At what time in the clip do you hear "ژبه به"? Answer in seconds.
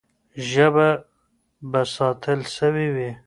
0.49-1.81